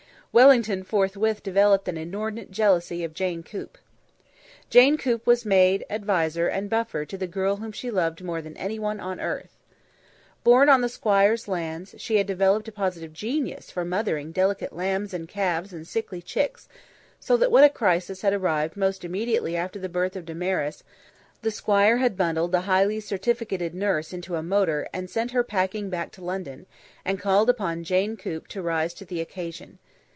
Wellington 0.33 0.83
forthwith 0.85 1.43
developed 1.43 1.89
an 1.89 1.97
inordinate 1.97 2.51
jealousy 2.51 3.03
of 3.03 3.13
Jane 3.13 3.43
Coop. 3.43 3.77
Jane 4.69 4.97
Coop 4.97 5.27
was 5.27 5.43
maid, 5.45 5.85
adviser 5.89 6.47
and 6.47 6.69
buffer 6.69 7.03
to 7.03 7.17
the 7.17 7.27
girl 7.27 7.57
whom 7.57 7.73
she 7.73 7.91
loved 7.91 8.23
more 8.23 8.41
than 8.41 8.55
anyone 8.55 9.01
on 9.01 9.19
earth. 9.19 9.57
Born 10.45 10.69
on 10.69 10.79
the 10.79 10.87
Squire's 10.87 11.49
lands, 11.49 11.95
she 11.97 12.15
had 12.15 12.27
developed 12.27 12.69
a 12.69 12.71
positive 12.71 13.11
genius 13.11 13.69
for 13.71 13.83
mothering 13.83 14.31
delicate 14.31 14.71
lambs 14.71 15.13
and 15.13 15.27
calves 15.27 15.73
and 15.73 15.85
sickly 15.85 16.21
chicks, 16.21 16.69
so 17.19 17.35
that 17.35 17.51
when 17.51 17.65
a 17.65 17.69
crisis 17.69 18.21
had 18.21 18.31
arrived 18.31 18.77
almost 18.77 19.03
immediately 19.03 19.57
after 19.57 19.79
the 19.79 19.89
birth 19.89 20.15
of 20.15 20.23
Damaris, 20.23 20.81
the 21.41 21.51
Squire 21.51 21.97
had 21.97 22.15
bundled 22.15 22.53
the 22.53 22.61
highly 22.61 23.01
certificated 23.01 23.75
nurse 23.75 24.13
into 24.13 24.35
a 24.37 24.41
motor 24.43 24.87
and 24.93 25.09
sent 25.09 25.31
her 25.31 25.43
packing 25.43 25.89
back 25.89 26.09
to 26.13 26.23
London, 26.23 26.67
and 27.03 27.19
called 27.19 27.49
upon 27.49 27.83
Jane 27.83 28.15
Coop 28.15 28.47
to 28.47 28.61
rise 28.61 28.93
to 28.93 29.03
the 29.03 29.19
occasion. 29.19 29.79